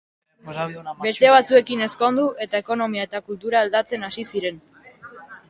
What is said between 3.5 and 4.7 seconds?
aldatzen hasi ziren.